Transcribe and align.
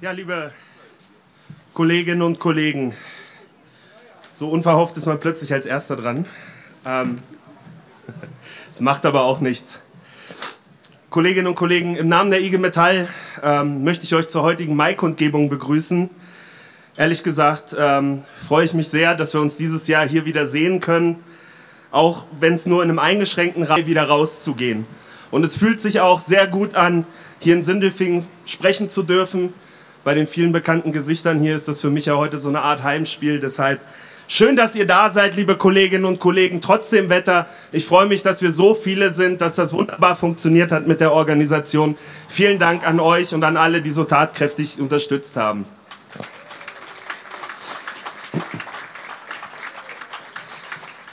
Ja, 0.00 0.10
liebe 0.10 0.50
Kolleginnen 1.72 2.22
und 2.22 2.40
Kollegen, 2.40 2.94
so 4.32 4.50
unverhofft 4.50 4.96
ist 4.96 5.06
man 5.06 5.20
plötzlich 5.20 5.52
als 5.52 5.66
Erster 5.66 5.94
dran. 5.94 6.26
Ähm, 6.84 7.20
das 8.70 8.80
macht 8.80 9.06
aber 9.06 9.22
auch 9.22 9.38
nichts. 9.38 9.82
Kolleginnen 11.10 11.46
und 11.46 11.54
Kollegen, 11.54 11.94
im 11.94 12.08
Namen 12.08 12.32
der 12.32 12.42
IG 12.42 12.58
Metall 12.58 13.08
ähm, 13.40 13.84
möchte 13.84 14.04
ich 14.04 14.14
euch 14.16 14.26
zur 14.26 14.42
heutigen 14.42 14.74
Mai-Kundgebung 14.74 15.48
begrüßen. 15.48 16.10
Ehrlich 16.96 17.22
gesagt 17.22 17.74
ähm, 17.78 18.24
freue 18.48 18.64
ich 18.64 18.74
mich 18.74 18.88
sehr, 18.88 19.14
dass 19.14 19.32
wir 19.32 19.40
uns 19.40 19.56
dieses 19.56 19.86
Jahr 19.86 20.08
hier 20.08 20.26
wieder 20.26 20.48
sehen 20.48 20.80
können, 20.80 21.22
auch 21.92 22.26
wenn 22.40 22.54
es 22.54 22.66
nur 22.66 22.82
in 22.82 22.90
einem 22.90 22.98
eingeschränkten 22.98 23.62
Rahmen 23.62 23.86
wieder 23.86 24.08
rauszugehen. 24.08 24.86
Und 25.30 25.44
es 25.44 25.56
fühlt 25.56 25.80
sich 25.80 26.00
auch 26.00 26.20
sehr 26.20 26.48
gut 26.48 26.74
an, 26.74 27.06
hier 27.38 27.54
in 27.54 27.62
Sindelfingen 27.62 28.26
sprechen 28.44 28.90
zu 28.90 29.04
dürfen. 29.04 29.54
Bei 30.04 30.14
den 30.14 30.26
vielen 30.26 30.52
bekannten 30.52 30.92
Gesichtern 30.92 31.40
hier 31.40 31.56
ist 31.56 31.66
das 31.66 31.80
für 31.80 31.90
mich 31.90 32.06
ja 32.06 32.16
heute 32.16 32.36
so 32.38 32.50
eine 32.50 32.60
Art 32.60 32.82
Heimspiel. 32.82 33.40
Deshalb 33.40 33.80
Schön, 34.26 34.56
dass 34.56 34.74
ihr 34.74 34.86
da 34.86 35.10
seid, 35.10 35.36
liebe 35.36 35.54
Kolleginnen 35.54 36.06
und 36.06 36.18
Kollegen, 36.18 36.62
trotz 36.62 36.88
dem 36.88 37.10
Wetter. 37.10 37.46
Ich 37.72 37.84
freue 37.84 38.06
mich, 38.06 38.22
dass 38.22 38.40
wir 38.40 38.52
so 38.52 38.74
viele 38.74 39.12
sind, 39.12 39.42
dass 39.42 39.54
das 39.56 39.74
wunderbar 39.74 40.16
funktioniert 40.16 40.72
hat 40.72 40.86
mit 40.86 41.02
der 41.02 41.12
Organisation. 41.12 41.98
Vielen 42.28 42.58
Dank 42.58 42.86
an 42.86 43.00
euch 43.00 43.34
und 43.34 43.44
an 43.44 43.58
alle, 43.58 43.82
die 43.82 43.90
so 43.90 44.04
tatkräftig 44.04 44.80
unterstützt 44.80 45.36
haben. 45.36 45.66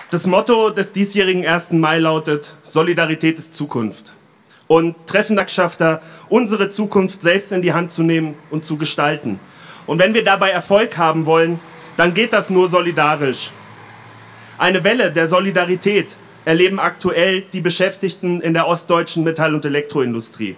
Das 0.09 0.25
Motto 0.25 0.69
des 0.69 0.93
diesjährigen 0.93 1.45
1. 1.45 1.73
Mai 1.73 1.99
lautet 1.99 2.55
Solidarität 2.63 3.39
ist 3.39 3.55
Zukunft. 3.55 4.13
Und 4.71 4.95
Treffendag 5.05 5.49
schafft 5.49 5.81
er, 5.81 6.01
unsere 6.29 6.69
Zukunft 6.69 7.23
selbst 7.23 7.51
in 7.51 7.61
die 7.61 7.73
Hand 7.73 7.91
zu 7.91 8.03
nehmen 8.03 8.35
und 8.51 8.63
zu 8.63 8.77
gestalten. 8.77 9.37
Und 9.85 9.99
wenn 9.99 10.13
wir 10.13 10.23
dabei 10.23 10.51
Erfolg 10.51 10.97
haben 10.97 11.25
wollen, 11.25 11.59
dann 11.97 12.13
geht 12.13 12.31
das 12.31 12.49
nur 12.49 12.69
solidarisch. 12.69 13.51
Eine 14.57 14.85
Welle 14.85 15.11
der 15.11 15.27
Solidarität 15.27 16.15
erleben 16.45 16.79
aktuell 16.79 17.41
die 17.41 17.59
Beschäftigten 17.59 18.39
in 18.39 18.53
der 18.53 18.65
ostdeutschen 18.65 19.25
Metall- 19.25 19.55
und 19.55 19.65
Elektroindustrie. 19.65 20.55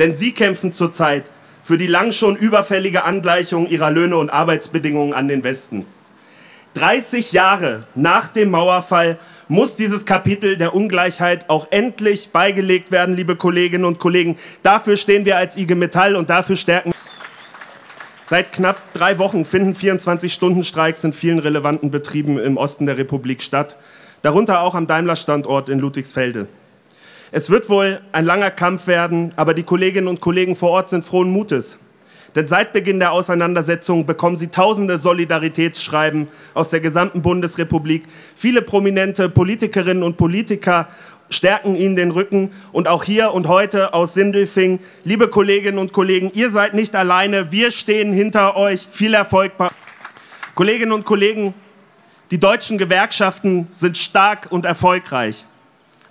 Denn 0.00 0.12
sie 0.12 0.32
kämpfen 0.32 0.72
zurzeit 0.72 1.30
für 1.62 1.78
die 1.78 1.86
lang 1.86 2.10
schon 2.10 2.34
überfällige 2.34 3.04
Angleichung 3.04 3.68
ihrer 3.68 3.92
Löhne 3.92 4.16
und 4.16 4.28
Arbeitsbedingungen 4.28 5.14
an 5.14 5.28
den 5.28 5.44
Westen. 5.44 5.86
30 6.74 7.30
Jahre 7.30 7.84
nach 7.94 8.26
dem 8.26 8.50
Mauerfall 8.50 9.20
muss 9.48 9.76
dieses 9.76 10.04
Kapitel 10.04 10.56
der 10.56 10.74
Ungleichheit 10.74 11.48
auch 11.48 11.68
endlich 11.70 12.30
beigelegt 12.30 12.90
werden, 12.90 13.14
liebe 13.14 13.36
Kolleginnen 13.36 13.84
und 13.84 13.98
Kollegen. 13.98 14.36
Dafür 14.62 14.96
stehen 14.96 15.24
wir 15.24 15.36
als 15.36 15.56
IG 15.56 15.74
Metall 15.74 16.16
und 16.16 16.30
dafür 16.30 16.56
stärken 16.56 16.92
Seit 18.28 18.50
knapp 18.50 18.92
drei 18.92 19.20
Wochen 19.20 19.44
finden 19.44 19.74
24-Stunden-Streiks 19.74 21.04
in 21.04 21.12
vielen 21.12 21.38
relevanten 21.38 21.92
Betrieben 21.92 22.40
im 22.40 22.56
Osten 22.56 22.84
der 22.84 22.98
Republik 22.98 23.40
statt, 23.40 23.76
darunter 24.22 24.62
auch 24.62 24.74
am 24.74 24.88
Daimler-Standort 24.88 25.68
in 25.68 25.78
Ludwigsfelde. 25.78 26.48
Es 27.30 27.50
wird 27.50 27.68
wohl 27.68 28.00
ein 28.10 28.24
langer 28.24 28.50
Kampf 28.50 28.88
werden, 28.88 29.32
aber 29.36 29.54
die 29.54 29.62
Kolleginnen 29.62 30.08
und 30.08 30.20
Kollegen 30.20 30.56
vor 30.56 30.70
Ort 30.70 30.90
sind 30.90 31.04
frohen 31.04 31.30
Mutes. 31.30 31.78
Denn 32.36 32.46
seit 32.46 32.74
Beginn 32.74 32.98
der 32.98 33.12
Auseinandersetzung 33.12 34.04
bekommen 34.04 34.36
sie 34.36 34.48
tausende 34.48 34.98
Solidaritätsschreiben 34.98 36.28
aus 36.52 36.68
der 36.68 36.80
gesamten 36.80 37.22
Bundesrepublik. 37.22 38.04
Viele 38.36 38.60
prominente 38.60 39.30
Politikerinnen 39.30 40.02
und 40.02 40.18
Politiker 40.18 40.88
stärken 41.30 41.74
ihnen 41.76 41.96
den 41.96 42.10
Rücken. 42.10 42.52
Und 42.72 42.88
auch 42.88 43.04
hier 43.04 43.32
und 43.32 43.48
heute 43.48 43.94
aus 43.94 44.12
Sindelfing, 44.12 44.80
liebe 45.02 45.28
Kolleginnen 45.28 45.78
und 45.78 45.94
Kollegen, 45.94 46.30
ihr 46.34 46.50
seid 46.50 46.74
nicht 46.74 46.94
alleine, 46.94 47.52
wir 47.52 47.70
stehen 47.70 48.12
hinter 48.12 48.54
euch. 48.54 48.86
Viel 48.90 49.14
Erfolg. 49.14 49.52
Kolleginnen 50.54 50.92
und 50.92 51.06
Kollegen, 51.06 51.54
die 52.30 52.38
deutschen 52.38 52.76
Gewerkschaften 52.76 53.68
sind 53.72 53.96
stark 53.96 54.48
und 54.50 54.66
erfolgreich. 54.66 55.46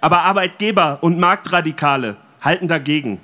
Aber 0.01 0.23
Arbeitgeber 0.23 0.97
und 1.01 1.19
Marktradikale 1.19 2.16
halten 2.41 2.67
dagegen. 2.67 3.19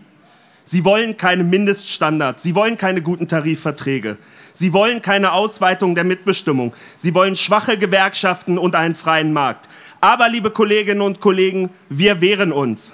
Sie 0.63 0.85
wollen 0.85 1.17
keine 1.17 1.43
Mindeststandards, 1.43 2.43
sie 2.43 2.55
wollen 2.55 2.77
keine 2.77 3.01
guten 3.01 3.27
Tarifverträge, 3.27 4.17
sie 4.53 4.73
wollen 4.73 5.01
keine 5.01 5.31
Ausweitung 5.33 5.95
der 5.95 6.03
Mitbestimmung, 6.03 6.73
sie 6.97 7.15
wollen 7.15 7.35
schwache 7.35 7.77
Gewerkschaften 7.77 8.57
und 8.57 8.75
einen 8.75 8.95
freien 8.95 9.33
Markt. 9.33 9.69
Aber, 10.01 10.29
liebe 10.29 10.51
Kolleginnen 10.51 11.01
und 11.01 11.19
Kollegen, 11.19 11.69
wir 11.89 12.21
wehren 12.21 12.51
uns. 12.51 12.93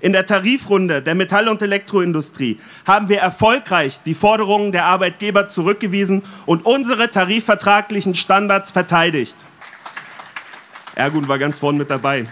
In 0.00 0.12
der 0.12 0.26
Tarifrunde 0.26 1.00
der 1.00 1.14
Metall- 1.14 1.48
und 1.48 1.62
Elektroindustrie 1.62 2.58
haben 2.86 3.08
wir 3.08 3.20
erfolgreich 3.20 4.00
die 4.04 4.14
Forderungen 4.14 4.72
der 4.72 4.84
Arbeitgeber 4.84 5.48
zurückgewiesen 5.48 6.22
und 6.44 6.66
unsere 6.66 7.08
tarifvertraglichen 7.08 8.16
Standards 8.16 8.72
verteidigt. 8.72 9.36
Ergun 10.96 11.28
war 11.28 11.38
ganz 11.38 11.60
vorne 11.60 11.78
mit 11.78 11.90
dabei. 11.90 12.26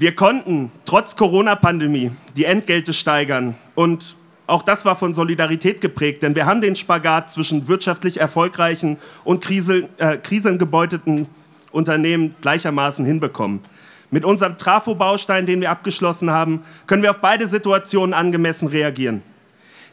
Wir 0.00 0.16
konnten 0.16 0.72
trotz 0.86 1.14
Corona-Pandemie 1.14 2.10
die 2.34 2.46
Entgelte 2.46 2.94
steigern 2.94 3.54
und 3.74 4.16
auch 4.46 4.62
das 4.62 4.86
war 4.86 4.96
von 4.96 5.12
Solidarität 5.12 5.82
geprägt, 5.82 6.22
denn 6.22 6.34
wir 6.34 6.46
haben 6.46 6.62
den 6.62 6.74
Spagat 6.74 7.30
zwischen 7.30 7.68
wirtschaftlich 7.68 8.18
erfolgreichen 8.18 8.96
und 9.24 9.44
krisel, 9.44 9.90
äh, 9.98 10.16
krisengebeuteten 10.16 11.26
Unternehmen 11.70 12.34
gleichermaßen 12.40 13.04
hinbekommen. 13.04 13.60
Mit 14.10 14.24
unserem 14.24 14.56
Trafo-Baustein, 14.56 15.44
den 15.44 15.60
wir 15.60 15.70
abgeschlossen 15.70 16.30
haben, 16.30 16.62
können 16.86 17.02
wir 17.02 17.10
auf 17.10 17.20
beide 17.20 17.46
Situationen 17.46 18.14
angemessen 18.14 18.68
reagieren. 18.68 19.22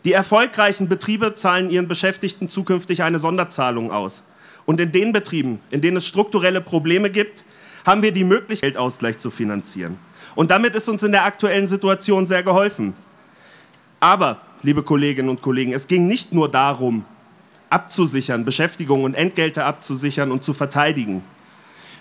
Die 0.05 0.13
erfolgreichen 0.13 0.87
Betriebe 0.87 1.35
zahlen 1.35 1.69
ihren 1.69 1.89
Beschäftigten 1.89 2.47
zukünftig 2.47 3.03
eine 3.03 3.19
Sonderzahlung 3.19 3.91
aus. 3.91 4.23
Und 4.65 4.79
in 4.79 4.93
den 4.93 5.11
Betrieben, 5.11 5.59
in 5.69 5.81
denen 5.81 5.97
es 5.97 6.07
strukturelle 6.07 6.61
Probleme 6.61 7.09
gibt, 7.09 7.43
haben 7.87 8.01
wir 8.01 8.11
die 8.11 8.25
Möglichkeit, 8.25 8.73
Geldausgleich 8.73 9.17
zu 9.17 9.31
finanzieren. 9.31 9.97
Und 10.35 10.51
damit 10.51 10.75
ist 10.75 10.89
uns 10.89 11.01
in 11.03 11.13
der 11.13 11.23
aktuellen 11.23 11.67
Situation 11.67 12.27
sehr 12.27 12.43
geholfen. 12.43 12.93
Aber, 14.01 14.41
liebe 14.61 14.83
Kolleginnen 14.83 15.29
und 15.29 15.41
Kollegen, 15.41 15.73
es 15.73 15.87
ging 15.87 16.05
nicht 16.05 16.33
nur 16.33 16.51
darum, 16.51 17.05
abzusichern, 17.69 18.43
Beschäftigung 18.43 19.05
und 19.05 19.13
Entgelte 19.13 19.63
abzusichern 19.63 20.31
und 20.31 20.43
zu 20.43 20.53
verteidigen. 20.53 21.23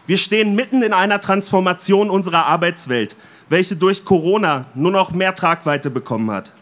Wir 0.07 0.19
stehen 0.19 0.55
mitten 0.57 0.83
in 0.83 0.93
einer 0.93 1.21
Transformation 1.21 2.11
unserer 2.11 2.47
Arbeitswelt, 2.47 3.17
welche 3.49 3.77
durch 3.77 4.05
Corona 4.05 4.67
nur 4.75 4.91
noch 4.91 5.13
mehr 5.13 5.35
Tragweite 5.35 5.91
bekommen 5.91 6.31
hat. 6.33 6.53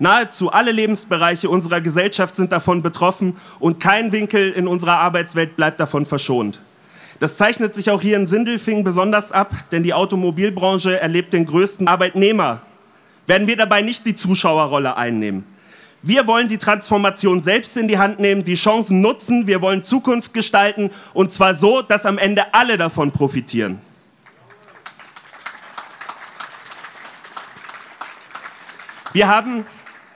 Nahezu 0.00 0.50
alle 0.50 0.72
Lebensbereiche 0.72 1.48
unserer 1.48 1.80
Gesellschaft 1.80 2.34
sind 2.34 2.50
davon 2.50 2.82
betroffen 2.82 3.36
und 3.60 3.78
kein 3.78 4.10
Winkel 4.10 4.52
in 4.52 4.66
unserer 4.66 4.98
Arbeitswelt 4.98 5.54
bleibt 5.54 5.78
davon 5.78 6.04
verschont. 6.04 6.60
Das 7.20 7.36
zeichnet 7.36 7.74
sich 7.74 7.90
auch 7.90 8.02
hier 8.02 8.16
in 8.16 8.26
Sindelfingen 8.26 8.84
besonders 8.84 9.30
ab, 9.32 9.54
denn 9.70 9.82
die 9.82 9.94
Automobilbranche 9.94 10.98
erlebt 11.00 11.32
den 11.32 11.46
größten 11.46 11.86
Arbeitnehmer. 11.86 12.62
Werden 13.26 13.46
wir 13.46 13.56
dabei 13.56 13.82
nicht 13.82 14.04
die 14.04 14.16
Zuschauerrolle 14.16 14.96
einnehmen? 14.96 15.44
Wir 16.02 16.26
wollen 16.26 16.48
die 16.48 16.58
Transformation 16.58 17.40
selbst 17.40 17.78
in 17.78 17.88
die 17.88 17.96
Hand 17.96 18.20
nehmen, 18.20 18.44
die 18.44 18.56
Chancen 18.56 19.00
nutzen, 19.00 19.46
wir 19.46 19.62
wollen 19.62 19.82
Zukunft 19.82 20.34
gestalten 20.34 20.90
und 21.14 21.32
zwar 21.32 21.54
so, 21.54 21.80
dass 21.80 22.04
am 22.04 22.18
Ende 22.18 22.52
alle 22.52 22.76
davon 22.76 23.10
profitieren. 23.10 23.80
Wir 29.14 29.28
haben 29.28 29.64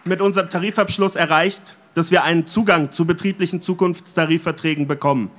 mit 0.05 0.21
unserem 0.21 0.51
Tarifabschluss 0.51 1.17
erreicht, 1.17 1.75
dass 1.95 2.11
wir 2.11 2.25
einen 2.25 2.47
Zugang 2.47 2.91
zu 2.91 3.07
betrieblichen 3.07 3.63
Zukunftstarifverträgen 3.63 4.89
bekommen. 4.89 5.31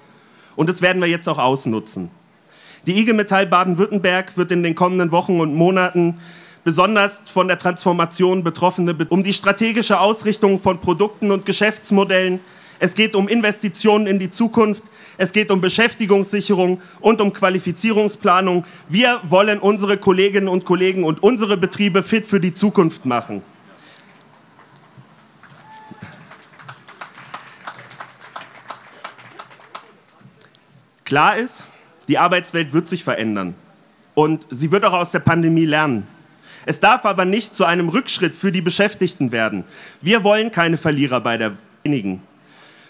Und 0.59 0.67
das 0.67 0.81
werden 0.81 1.01
wir 1.01 1.07
jetzt 1.07 1.29
auch 1.29 1.37
ausnutzen. 1.37 2.11
Die 2.85 2.99
IG 2.99 3.13
Metall 3.13 3.47
Baden-Württemberg 3.47 4.35
wird 4.35 4.51
in 4.51 4.61
den 4.61 4.75
kommenden 4.75 5.09
Wochen 5.13 5.39
und 5.39 5.55
Monaten 5.55 6.19
besonders 6.65 7.21
von 7.27 7.47
der 7.47 7.57
Transformation 7.57 8.43
Betroffene, 8.43 8.93
um 9.07 9.23
die 9.23 9.31
strategische 9.31 10.01
Ausrichtung 10.01 10.59
von 10.59 10.81
Produkten 10.81 11.31
und 11.31 11.45
Geschäftsmodellen. 11.45 12.41
Es 12.77 12.93
geht 12.93 13.15
um 13.15 13.29
Investitionen 13.29 14.05
in 14.05 14.19
die 14.19 14.31
Zukunft, 14.31 14.83
es 15.17 15.31
geht 15.31 15.49
um 15.49 15.61
Beschäftigungssicherung 15.61 16.81
und 16.99 17.21
um 17.21 17.31
Qualifizierungsplanung. 17.31 18.65
Wir 18.89 19.21
wollen 19.23 19.59
unsere 19.59 19.95
Kolleginnen 19.95 20.49
und 20.49 20.65
Kollegen 20.65 21.05
und 21.05 21.23
unsere 21.23 21.55
Betriebe 21.55 22.03
fit 22.03 22.25
für 22.25 22.41
die 22.41 22.53
Zukunft 22.53 23.05
machen. 23.05 23.43
Klar 31.09 31.37
ist, 31.37 31.63
die 32.07 32.19
Arbeitswelt 32.19 32.71
wird 32.71 32.87
sich 32.87 33.03
verändern 33.03 33.55
und 34.13 34.45
sie 34.51 34.69
wird 34.69 34.85
auch 34.85 34.93
aus 34.93 35.09
der 35.09 35.17
Pandemie 35.17 35.65
lernen. 35.65 36.05
Es 36.67 36.79
darf 36.79 37.03
aber 37.03 37.25
nicht 37.25 37.55
zu 37.55 37.65
einem 37.65 37.89
Rückschritt 37.89 38.35
für 38.35 38.51
die 38.51 38.61
Beschäftigten 38.61 39.31
werden. 39.31 39.63
Wir 40.01 40.23
wollen 40.23 40.51
keine 40.51 40.77
Verlierer 40.77 41.19
bei 41.19 41.37
der 41.37 41.53
wenigen. 41.83 42.21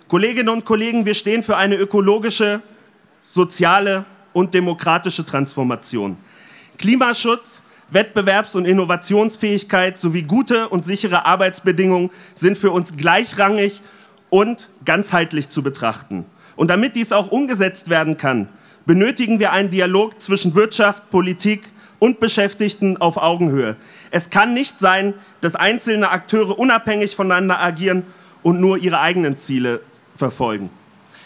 Kolleginnen 0.10 0.50
und 0.50 0.66
Kollegen, 0.66 1.06
wir 1.06 1.14
stehen 1.14 1.44
für 1.44 1.56
eine 1.56 1.76
ökologische, 1.76 2.60
soziale 3.24 4.04
und 4.34 4.54
demokratische 4.54 5.26
Transformation. 5.26 6.18
Klimaschutz 6.78 7.62
Wettbewerbs- 7.90 8.54
und 8.58 8.66
Innovationsfähigkeit 8.66 9.98
sowie 9.98 10.24
gute 10.24 10.68
und 10.68 10.84
sichere 10.84 11.26
Arbeitsbedingungen 11.26 12.10
sind 12.36 12.58
für 12.58 12.72
uns 12.72 12.98
gleichrangig 12.98 13.82
und 14.30 14.68
ganzheitlich 14.84 15.48
zu 15.48 15.64
betrachten. 15.64 16.26
Und 16.60 16.68
damit 16.68 16.98
dies 16.98 17.14
auch 17.14 17.32
umgesetzt 17.32 17.90
werden 17.90 18.18
kann, 18.18 18.50
benötigen 18.86 19.40
wir 19.40 19.54
einen 19.54 19.70
Dialog 19.70 20.22
zwischen 20.22 20.56
Wirtschaft, 20.56 21.10
Politik 21.10 21.70
und 22.00 22.20
Beschäftigten 22.20 22.98
auf 22.98 23.16
Augenhöhe. 23.16 23.78
Es 24.12 24.30
kann 24.30 24.54
nicht 24.54 24.78
sein, 24.78 25.14
dass 25.40 25.56
einzelne 25.56 26.12
Akteure 26.12 26.60
unabhängig 26.60 27.16
voneinander 27.16 27.62
agieren 27.62 28.04
und 28.44 28.60
nur 28.60 28.78
ihre 28.78 29.00
eigenen 29.00 29.38
Ziele 29.38 29.80
verfolgen. 30.18 30.70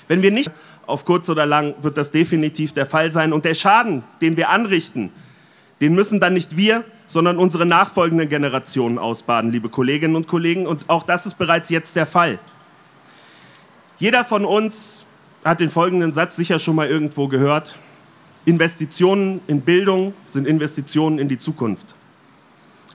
Wenn 0.07 0.21
wir 0.21 0.29
nicht 0.29 0.51
auf 0.85 1.03
kurz 1.03 1.27
oder 1.29 1.47
lang 1.47 1.73
wird 1.81 1.97
das 1.97 2.11
definitiv 2.11 2.73
der 2.73 2.85
Fall 2.85 3.11
sein. 3.11 3.33
Und 3.33 3.43
der 3.43 3.55
Schaden, 3.55 4.03
den 4.21 4.37
wir 4.37 4.49
anrichten, 4.49 5.11
den 5.81 5.95
müssen 5.95 6.19
dann 6.19 6.35
nicht 6.35 6.57
wir, 6.57 6.83
sondern 7.07 7.39
unsere 7.39 7.65
nachfolgenden 7.65 8.29
Generationen 8.29 8.99
ausbaden, 8.99 9.51
liebe 9.51 9.69
Kolleginnen 9.69 10.15
und 10.15 10.27
Kollegen. 10.27 10.67
Und 10.67 10.87
auch 10.91 11.01
das 11.01 11.25
ist 11.25 11.39
bereits 11.39 11.71
jetzt 11.71 11.95
der 11.95 12.05
Fall. 12.05 12.37
Jeder 13.97 14.23
von 14.23 14.45
uns 14.45 15.05
hat 15.43 15.59
den 15.59 15.69
folgenden 15.69 16.13
Satz 16.13 16.35
sicher 16.35 16.59
schon 16.59 16.75
mal 16.75 16.87
irgendwo 16.87 17.27
gehört. 17.27 17.77
Investitionen 18.45 19.41
in 19.47 19.61
Bildung 19.61 20.13
sind 20.25 20.47
Investitionen 20.47 21.19
in 21.19 21.27
die 21.27 21.37
Zukunft. 21.37 21.95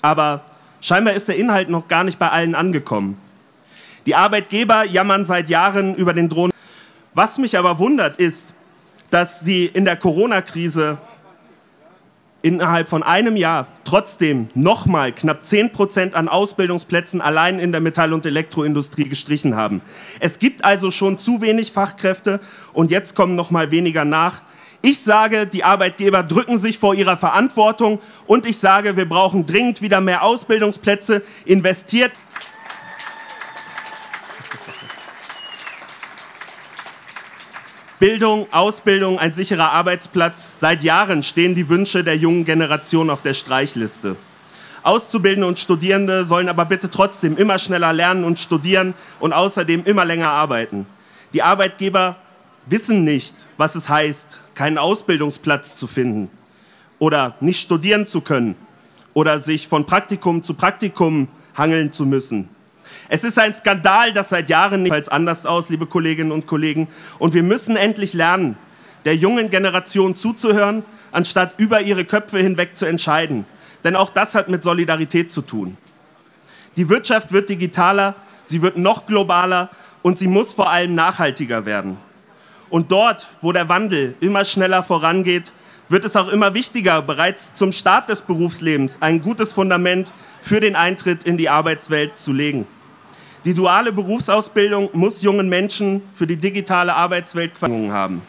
Aber 0.02 0.42
scheinbar 0.80 1.14
ist 1.14 1.28
der 1.28 1.36
Inhalt 1.36 1.68
noch 1.68 1.88
gar 1.88 2.04
nicht 2.04 2.18
bei 2.18 2.28
allen 2.28 2.54
angekommen. 2.54 3.18
Die 4.06 4.14
Arbeitgeber 4.14 4.84
jammern 4.84 5.24
seit 5.24 5.48
Jahren 5.48 5.94
über 5.94 6.14
den 6.14 6.28
Drohnen. 6.28 6.52
Was 7.14 7.38
mich 7.38 7.58
aber 7.58 7.78
wundert, 7.78 8.16
ist, 8.16 8.54
dass 9.10 9.40
sie 9.40 9.66
in 9.66 9.84
der 9.84 9.96
Corona-Krise 9.96 10.98
innerhalb 12.42 12.88
von 12.88 13.02
einem 13.02 13.36
Jahr 13.36 13.66
trotzdem 13.84 14.48
nochmal 14.54 15.12
knapp 15.12 15.44
10 15.44 15.72
Prozent 15.72 16.14
an 16.14 16.28
Ausbildungsplätzen 16.28 17.20
allein 17.20 17.58
in 17.58 17.72
der 17.72 17.80
Metall- 17.80 18.12
und 18.12 18.26
Elektroindustrie 18.26 19.04
gestrichen 19.04 19.56
haben. 19.56 19.80
Es 20.20 20.38
gibt 20.38 20.64
also 20.64 20.90
schon 20.90 21.18
zu 21.18 21.40
wenig 21.40 21.72
Fachkräfte 21.72 22.40
und 22.72 22.90
jetzt 22.90 23.14
kommen 23.14 23.34
nochmal 23.34 23.70
weniger 23.70 24.04
nach. 24.04 24.42
Ich 24.80 25.00
sage, 25.00 25.48
die 25.48 25.64
Arbeitgeber 25.64 26.22
drücken 26.22 26.60
sich 26.60 26.78
vor 26.78 26.94
ihrer 26.94 27.16
Verantwortung 27.16 27.98
und 28.28 28.46
ich 28.46 28.58
sage, 28.58 28.96
wir 28.96 29.08
brauchen 29.08 29.44
dringend 29.44 29.82
wieder 29.82 30.00
mehr 30.00 30.22
Ausbildungsplätze, 30.22 31.22
investiert. 31.44 32.12
Bildung, 37.98 38.46
Ausbildung, 38.52 39.18
ein 39.18 39.32
sicherer 39.32 39.72
Arbeitsplatz. 39.72 40.60
Seit 40.60 40.84
Jahren 40.84 41.24
stehen 41.24 41.56
die 41.56 41.68
Wünsche 41.68 42.04
der 42.04 42.16
jungen 42.16 42.44
Generation 42.44 43.10
auf 43.10 43.22
der 43.22 43.34
Streichliste. 43.34 44.14
Auszubildende 44.84 45.48
und 45.48 45.58
Studierende 45.58 46.24
sollen 46.24 46.48
aber 46.48 46.64
bitte 46.64 46.90
trotzdem 46.90 47.36
immer 47.36 47.58
schneller 47.58 47.92
lernen 47.92 48.22
und 48.22 48.38
studieren 48.38 48.94
und 49.18 49.32
außerdem 49.32 49.82
immer 49.84 50.04
länger 50.04 50.28
arbeiten. 50.28 50.86
Die 51.32 51.42
Arbeitgeber 51.42 52.14
wissen 52.66 53.02
nicht, 53.02 53.34
was 53.56 53.74
es 53.74 53.88
heißt, 53.88 54.38
keinen 54.54 54.78
Ausbildungsplatz 54.78 55.74
zu 55.74 55.88
finden 55.88 56.30
oder 57.00 57.34
nicht 57.40 57.60
studieren 57.60 58.06
zu 58.06 58.20
können 58.20 58.54
oder 59.12 59.40
sich 59.40 59.66
von 59.66 59.86
Praktikum 59.86 60.44
zu 60.44 60.54
Praktikum 60.54 61.26
hangeln 61.56 61.92
zu 61.92 62.06
müssen. 62.06 62.48
Es 63.08 63.24
ist 63.24 63.38
ein 63.38 63.54
Skandal, 63.54 64.12
das 64.12 64.28
seit 64.30 64.48
Jahren 64.48 64.82
nicht 64.82 65.10
anders 65.10 65.46
aus, 65.46 65.68
liebe 65.68 65.86
Kolleginnen 65.86 66.32
und 66.32 66.46
Kollegen. 66.46 66.88
Und 67.18 67.34
wir 67.34 67.42
müssen 67.42 67.76
endlich 67.76 68.14
lernen, 68.14 68.56
der 69.04 69.16
jungen 69.16 69.50
Generation 69.50 70.14
zuzuhören, 70.16 70.84
anstatt 71.12 71.54
über 71.58 71.80
ihre 71.80 72.04
Köpfe 72.04 72.38
hinweg 72.38 72.76
zu 72.76 72.86
entscheiden. 72.86 73.46
Denn 73.84 73.96
auch 73.96 74.10
das 74.10 74.34
hat 74.34 74.48
mit 74.48 74.62
Solidarität 74.62 75.32
zu 75.32 75.42
tun. 75.42 75.76
Die 76.76 76.88
Wirtschaft 76.88 77.32
wird 77.32 77.48
digitaler, 77.48 78.14
sie 78.44 78.62
wird 78.62 78.76
noch 78.76 79.06
globaler 79.06 79.70
und 80.02 80.18
sie 80.18 80.26
muss 80.26 80.52
vor 80.52 80.70
allem 80.70 80.94
nachhaltiger 80.94 81.64
werden. 81.66 81.96
Und 82.70 82.92
dort, 82.92 83.28
wo 83.40 83.52
der 83.52 83.68
Wandel 83.68 84.14
immer 84.20 84.44
schneller 84.44 84.82
vorangeht, 84.82 85.52
wird 85.88 86.04
es 86.04 86.16
auch 86.16 86.28
immer 86.28 86.54
wichtiger, 86.54 87.00
bereits 87.00 87.54
zum 87.54 87.72
Start 87.72 88.10
des 88.10 88.20
Berufslebens 88.20 88.98
ein 89.00 89.22
gutes 89.22 89.52
Fundament 89.52 90.12
für 90.42 90.60
den 90.60 90.76
Eintritt 90.76 91.24
in 91.24 91.38
die 91.38 91.48
Arbeitswelt 91.48 92.18
zu 92.18 92.32
legen. 92.32 92.66
Die 93.44 93.54
duale 93.54 93.92
Berufsausbildung 93.92 94.90
muss 94.92 95.22
jungen 95.22 95.48
Menschen 95.48 96.02
für 96.14 96.26
die 96.26 96.36
digitale 96.36 96.94
Arbeitswelt 96.94 97.54
Qualifikationen 97.54 97.92
haben. 97.92 98.22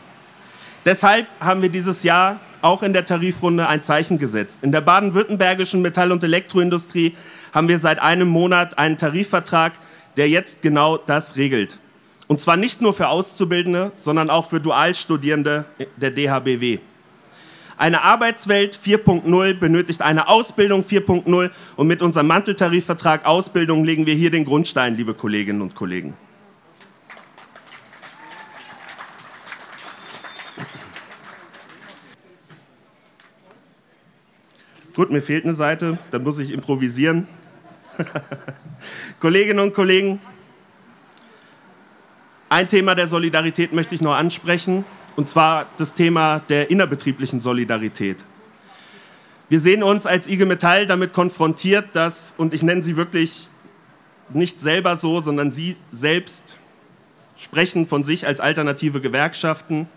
Deshalb 0.86 1.28
haben 1.40 1.62
wir 1.62 1.70
dieses 1.70 2.04
Jahr 2.04 2.40
auch 2.62 2.84
in 2.84 2.94
der 2.94 3.06
Tarifrunde 3.06 3.68
ein 3.68 3.84
Zeichen 3.84 4.18
gesetzt. 4.18 4.60
In 4.62 4.72
der 4.72 4.82
baden-württembergischen 4.82 5.82
Metall- 5.82 6.12
und 6.12 6.24
Elektroindustrie 6.24 7.16
haben 7.54 7.68
wir 7.68 7.80
seit 7.80 8.00
einem 8.00 8.28
Monat 8.28 8.78
einen 8.78 8.98
Tarifvertrag, 8.98 9.74
der 10.18 10.30
jetzt 10.30 10.62
genau 10.62 10.98
das 10.98 11.36
regelt. 11.36 11.80
Und 12.28 12.42
zwar 12.42 12.58
nicht 12.58 12.82
nur 12.82 12.94
für 12.94 13.08
Auszubildende, 13.08 13.92
sondern 13.98 14.30
auch 14.30 14.50
für 14.50 14.60
Dualstudierende 14.60 15.66
der 15.98 16.12
DHBW. 16.12 16.80
Eine 17.80 18.02
Arbeitswelt 18.02 18.76
4.0 18.76 19.54
benötigt 19.54 20.02
eine 20.02 20.28
Ausbildung 20.28 20.81
4.0 20.81 21.50
und 21.78 21.88
mit 21.88 22.02
unserem 22.02 22.28
Manteltarifvertrag 22.28 23.26
Ausbildung 23.26 23.86
legen 23.86 24.06
wir 24.06 24.16
hier 24.16 24.31
den 24.31 24.44
Grundstein, 24.44 24.96
liebe 24.96 25.14
Kolleginnen 25.14 25.62
und 25.62 25.76
Kollegen. 25.76 26.14
Gut, 34.94 35.10
mir 35.10 35.22
fehlt 35.22 35.46
eine 35.46 35.54
Seite, 35.54 36.00
dann 36.12 36.24
muss 36.24 36.38
ich 36.40 36.52
improvisieren. 36.52 37.30
Kolleginnen 39.22 39.60
und 39.60 39.74
Kollegen, 39.74 40.20
ein 42.50 42.68
Thema 42.68 42.94
der 42.96 43.08
Solidarität 43.08 43.72
möchte 43.72 43.96
ich 43.96 44.02
noch 44.02 44.16
ansprechen 44.16 44.84
und 45.19 45.27
zwar 45.27 45.66
das 45.75 45.94
Thema 45.94 46.39
der 46.48 46.71
innerbetrieblichen 46.71 47.42
Solidarität. 47.42 48.24
Wir 49.50 49.60
sehen 49.60 49.83
uns 49.83 50.06
als 50.06 50.30
IG 50.30 50.45
Metall 50.45 50.88
damit 50.88 51.12
konfrontiert, 51.12 51.88
dass, 51.92 52.33
und 52.38 52.54
ich 52.54 52.63
nenne 52.63 52.81
sie 52.81 52.95
wirklich 52.95 53.50
nicht 54.30 54.62
selber 54.62 54.95
so, 54.95 55.19
sondern 55.19 55.51
sie 55.51 55.75
selbst 55.92 56.57
sprechen 57.36 57.86
von 57.86 58.06
sich 58.06 58.27
als 58.27 58.39
alternative 58.39 59.01
Gewerkschaften. 59.01 59.89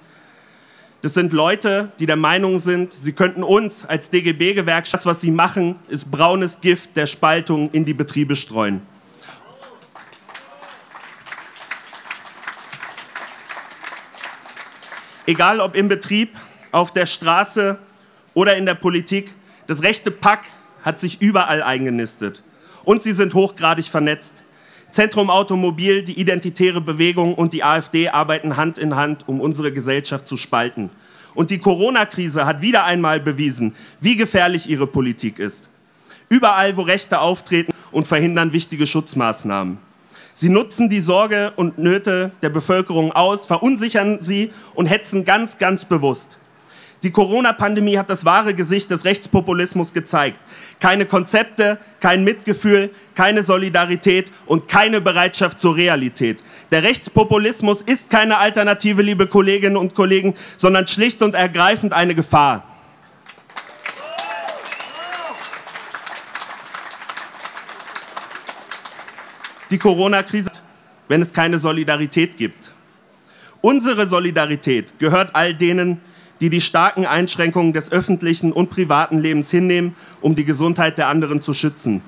Das 1.03 1.15
sind 1.15 1.33
Leute, 1.33 1.93
die 2.01 2.07
der 2.07 2.17
Meinung 2.17 2.59
sind, 2.59 2.93
sie 2.93 3.13
könnten 3.13 3.45
uns 3.45 3.85
als 3.85 4.11
DGB-Gewerkschaft, 4.11 5.05
das, 5.05 5.07
was 5.07 5.21
sie 5.21 5.31
machen, 5.31 5.77
ist 5.87 6.11
braunes 6.11 6.61
Gift 6.61 6.97
der 6.97 7.07
Spaltung 7.07 7.71
in 7.71 7.85
die 7.85 7.95
Betriebe 7.95 8.35
streuen. 8.35 8.83
Egal 15.27 15.61
ob 15.61 15.77
im 15.77 15.89
Betrieb, 15.89 16.37
auf 16.71 16.93
der 16.93 17.07
Straße 17.07 17.79
oder 18.35 18.57
in 18.57 18.67
der 18.67 18.75
Politik, 18.75 19.35
das 19.67 19.83
rechte 19.83 20.11
Pack 20.11 20.45
hat 20.83 20.99
sich 20.99 21.21
überall 21.21 21.63
eingenistet. 21.63 22.43
Und 22.85 23.03
sie 23.03 23.13
sind 23.13 23.35
hochgradig 23.35 23.87
vernetzt. 23.87 24.43
Zentrum 24.91 25.31
Automobil, 25.31 26.03
die 26.03 26.19
Identitäre 26.21 26.81
Bewegung 26.81 27.35
und 27.35 27.53
die 27.53 27.65
AfD 27.65 28.09
arbeiten 28.09 28.57
Hand 28.57 28.79
in 28.79 28.97
Hand, 28.97 29.27
um 29.29 29.41
unsere 29.41 29.73
Gesellschaft 29.73 30.27
zu 30.27 30.37
spalten. 30.37 30.91
Und 31.35 31.51
die 31.51 31.59
Corona-Krise 31.59 32.45
hat 32.45 32.61
wieder 32.61 32.85
einmal 32.85 33.21
bewiesen, 33.21 33.75
wie 34.01 34.17
gefährlich 34.17 34.69
ihre 34.69 34.87
Politik 34.87 35.39
ist. 35.39 35.69
Überall, 36.29 36.77
wo 36.77 36.83
Rechte 36.83 37.21
auftreten 37.21 37.73
und 37.91 38.07
verhindern 38.07 38.53
wichtige 38.53 38.87
Schutzmaßnahmen. 38.87 39.79
Sie 40.35 40.49
nutzen 40.49 40.89
die 40.89 41.01
Sorge 41.01 41.53
und 41.57 41.79
Nöte 41.79 42.33
der 42.41 42.49
Bevölkerung 42.49 43.13
aus, 43.13 43.47
verunsichern 43.47 44.19
sie 44.21 44.51
und 44.75 44.87
hetzen 44.87 45.25
ganz, 45.25 45.59
ganz 45.59 45.85
bewusst. 45.85 46.39
Die 47.03 47.11
Corona-Pandemie 47.11 47.99
hat 47.99 48.11
das 48.11 48.25
wahre 48.25 48.55
Gesicht 48.55 48.91
des 48.91 49.05
Rechtspopulismus 49.05 49.93
gezeigt. 49.93 50.39
Keine 50.79 51.05
Konzepte, 51.05 51.79
kein 51.99 52.23
Mitgefühl, 52.23 52.91
keine 53.17 53.43
Solidarität 53.43 54.31
und 54.47 54.69
keine 54.69 55.01
Bereitschaft 55.01 55.59
zur 55.59 55.77
Realität. 55.77 56.45
Der 56.71 56.85
Rechtspopulismus 56.85 57.83
ist 57.83 58.09
keine 58.09 58.39
Alternative, 58.39 59.03
liebe 59.03 59.27
Kolleginnen 59.27 59.77
und 59.77 59.97
Kollegen, 59.97 60.35
sondern 60.57 60.87
schlicht 60.87 61.23
und 61.23 61.35
ergreifend 61.35 61.93
eine 61.93 62.15
Gefahr. 62.15 62.72
Die 69.73 69.79
Corona-Krise, 69.79 70.51
wenn 71.09 71.23
es 71.23 71.33
keine 71.33 71.59
Solidarität 71.59 72.37
gibt. 72.37 72.73
Unsere 73.61 74.09
Solidarität 74.09 74.99
gehört 74.99 75.35
all 75.35 75.55
denen, 75.55 76.01
die 76.41 76.51
die 76.51 76.61
starken 76.61 77.07
Einschränkungen 77.07 77.73
des 77.73 77.91
öffentlichen 77.91 78.53
und 78.53 78.71
privaten 78.71 79.19
Lebens 79.19 79.51
hinnehmen, 79.51 79.95
um 80.21 80.35
die 80.35 80.45
Gesundheit 80.45 80.99
der 80.99 81.09
anderen 81.09 81.41
zu 81.41 81.55
schützen. 81.55 82.03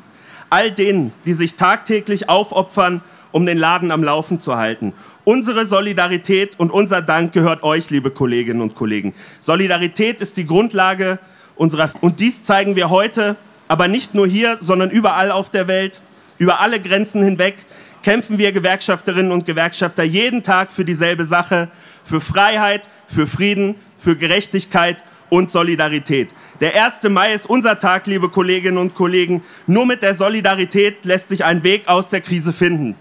All 0.51 0.71
denen, 0.71 1.13
die 1.27 1.35
sich 1.35 1.55
tagtäglich 1.55 2.29
aufopfern, 2.29 3.01
um 3.33 3.47
den 3.47 3.59
Laden 3.59 3.91
am 3.91 4.05
Laufen 4.05 4.41
zu 4.41 4.57
halten. 4.57 4.93
Unsere 5.25 5.67
Solidarität 5.67 6.59
und 6.59 6.71
unser 6.71 7.03
Dank 7.03 7.33
gehört 7.33 7.63
euch, 7.63 7.91
liebe 7.91 8.11
Kolleginnen 8.11 8.61
und 8.61 8.75
Kollegen. 8.75 9.15
Solidarität 9.41 10.21
ist 10.21 10.37
die 10.37 10.47
Grundlage 10.47 11.19
unserer. 11.57 11.91
Und 12.01 12.21
dies 12.21 12.45
zeigen 12.45 12.77
wir 12.77 12.91
heute, 12.91 13.37
aber 13.67 13.89
nicht 13.89 14.15
nur 14.15 14.27
hier, 14.27 14.59
sondern 14.61 14.91
überall 14.91 15.31
auf 15.33 15.51
der 15.51 15.67
Welt, 15.67 16.01
über 16.39 16.61
alle 16.61 16.81
Grenzen 16.81 17.23
hinweg, 17.23 17.57
kämpfen 18.03 18.39
wir 18.39 18.53
Gewerkschafterinnen 18.53 19.33
und 19.33 19.47
Gewerkschafter 19.47 20.03
jeden 20.05 20.43
Tag 20.43 20.73
für 20.73 20.85
dieselbe 20.85 21.25
Sache, 21.25 21.69
für 22.03 22.21
Freiheit, 22.21 22.89
für 23.09 23.27
Frieden, 23.27 23.77
für 23.99 24.17
Gerechtigkeit 24.17 25.03
und 25.31 25.51
Solidarität. 25.51 26.29
Der 26.61 26.85
1. 26.85 27.03
Mai 27.09 27.35
ist 27.35 27.49
unser 27.49 27.79
Tag, 27.79 28.07
liebe 28.07 28.29
Kolleginnen 28.29 28.79
und 28.79 28.95
Kollegen. 28.95 29.43
Nur 29.67 29.87
mit 29.87 30.03
der 30.03 30.15
Solidarität 30.15 31.05
lässt 31.05 31.29
sich 31.29 31.45
ein 31.45 31.63
Weg 31.65 31.89
aus 31.89 32.09
der 32.09 32.21
Krise 32.21 32.53
finden. 32.53 32.95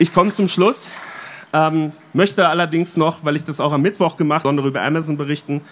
Ich 0.00 0.14
komme 0.14 0.32
zum 0.32 0.48
Schluss, 0.48 0.86
ähm, 1.52 1.92
möchte 2.12 2.46
allerdings 2.46 2.96
noch, 2.96 3.24
weil 3.24 3.34
ich 3.34 3.42
das 3.42 3.58
auch 3.58 3.72
am 3.72 3.82
Mittwoch 3.82 4.16
gemacht 4.16 4.44
habe, 4.44 4.60
über 4.60 4.82
Amazon 4.82 5.16
berichten. 5.16 5.62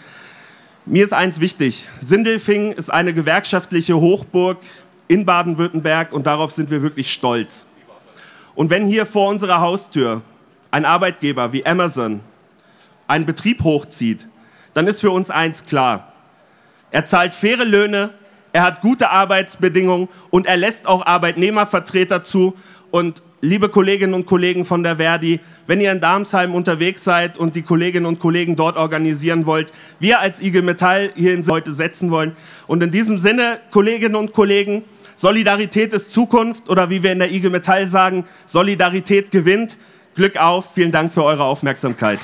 Mir 0.88 1.02
ist 1.02 1.12
eins 1.12 1.40
wichtig. 1.40 1.84
Sindelfing 2.00 2.70
ist 2.70 2.90
eine 2.90 3.12
gewerkschaftliche 3.12 3.96
Hochburg 3.96 4.58
in 5.08 5.26
Baden-Württemberg 5.26 6.12
und 6.12 6.28
darauf 6.28 6.52
sind 6.52 6.70
wir 6.70 6.80
wirklich 6.80 7.12
stolz. 7.12 7.66
Und 8.54 8.70
wenn 8.70 8.86
hier 8.86 9.04
vor 9.04 9.28
unserer 9.28 9.60
Haustür 9.60 10.22
ein 10.70 10.84
Arbeitgeber 10.84 11.52
wie 11.52 11.66
Amazon 11.66 12.20
einen 13.08 13.26
Betrieb 13.26 13.64
hochzieht, 13.64 14.28
dann 14.74 14.86
ist 14.86 15.00
für 15.00 15.10
uns 15.10 15.28
eins 15.28 15.66
klar. 15.66 16.12
Er 16.92 17.04
zahlt 17.04 17.34
faire 17.34 17.64
Löhne, 17.64 18.10
er 18.52 18.62
hat 18.62 18.80
gute 18.80 19.10
Arbeitsbedingungen 19.10 20.08
und 20.30 20.46
er 20.46 20.56
lässt 20.56 20.86
auch 20.86 21.04
Arbeitnehmervertreter 21.04 22.22
zu. 22.22 22.54
Und 22.92 23.24
liebe 23.40 23.68
Kolleginnen 23.68 24.14
und 24.14 24.26
Kollegen 24.26 24.64
von 24.64 24.82
der 24.82 24.96
Verdi, 24.96 25.40
wenn 25.66 25.80
ihr 25.80 25.92
in 25.92 26.00
Darmsheim 26.00 26.54
unterwegs 26.54 27.04
seid 27.04 27.38
und 27.38 27.56
die 27.56 27.62
Kolleginnen 27.62 28.06
und 28.06 28.18
Kollegen 28.18 28.56
dort 28.56 28.76
organisieren 28.76 29.46
wollt, 29.46 29.72
wir 30.00 30.20
als 30.20 30.40
IG 30.40 30.62
Metall 30.62 31.10
hier 31.14 31.34
in 31.34 31.46
heute 31.46 31.72
setzen 31.72 32.10
wollen. 32.10 32.36
Und 32.66 32.82
in 32.82 32.90
diesem 32.90 33.18
Sinne, 33.18 33.58
Kolleginnen 33.70 34.16
und 34.16 34.32
Kollegen, 34.32 34.84
Solidarität 35.16 35.92
ist 35.92 36.12
Zukunft 36.12 36.68
oder 36.68 36.90
wie 36.90 37.02
wir 37.02 37.12
in 37.12 37.18
der 37.18 37.32
IG 37.32 37.50
Metall 37.50 37.86
sagen, 37.86 38.24
Solidarität 38.46 39.30
gewinnt. 39.30 39.76
Glück 40.14 40.36
auf, 40.36 40.72
vielen 40.74 40.92
Dank 40.92 41.12
für 41.12 41.24
eure 41.24 41.44
Aufmerksamkeit. 41.44 42.20